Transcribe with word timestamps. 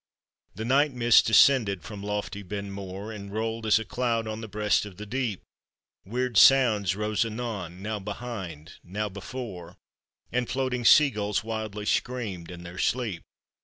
The 0.55 0.65
night 0.65 0.93
mists 0.93 1.21
descended 1.21 1.83
from 1.83 2.01
lofty 2.01 2.41
Ben 2.41 2.71
More, 2.71 3.11
And 3.11 3.31
rolled 3.31 3.67
as 3.67 3.77
a 3.77 3.85
cloud 3.85 4.25
on 4.27 4.41
the 4.41 4.47
breast 4.47 4.83
of 4.83 4.97
the 4.97 5.05
deep. 5.05 5.43
"Weird 6.07 6.37
sounds 6.39 6.95
rose 6.95 7.23
anon— 7.23 7.79
now 7.83 7.99
behind, 7.99 8.79
now 8.83 9.09
before, 9.09 9.77
And 10.31 10.49
floating 10.49 10.85
sea 10.85 11.11
gulls 11.11 11.43
wildly 11.43 11.85
screamed 11.85 12.49
in 12.49 12.63
their 12.63 12.79
sleep. 12.79 13.21